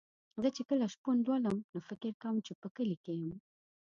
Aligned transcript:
زه 0.41 0.49
چې 0.55 0.61
کله 0.69 0.85
شپون 0.93 1.17
لولم 1.27 1.55
نو 1.71 1.79
فکر 1.89 2.07
کوم 2.21 2.35
چې 2.45 2.53
په 2.61 2.67
کلي 2.75 2.97
کې 3.03 3.13
یم. 3.21 3.37